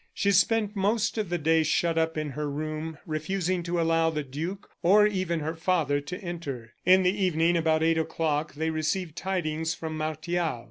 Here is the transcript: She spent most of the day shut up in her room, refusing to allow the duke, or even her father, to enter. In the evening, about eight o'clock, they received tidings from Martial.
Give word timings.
She 0.15 0.31
spent 0.31 0.75
most 0.75 1.19
of 1.19 1.29
the 1.29 1.37
day 1.37 1.61
shut 1.61 1.95
up 1.95 2.17
in 2.17 2.31
her 2.31 2.49
room, 2.49 2.97
refusing 3.05 3.61
to 3.61 3.79
allow 3.79 4.09
the 4.09 4.23
duke, 4.23 4.67
or 4.81 5.05
even 5.05 5.41
her 5.41 5.55
father, 5.55 6.01
to 6.01 6.19
enter. 6.23 6.73
In 6.87 7.03
the 7.03 7.13
evening, 7.15 7.55
about 7.55 7.83
eight 7.83 7.99
o'clock, 7.99 8.55
they 8.55 8.71
received 8.71 9.15
tidings 9.15 9.75
from 9.75 9.95
Martial. 9.95 10.59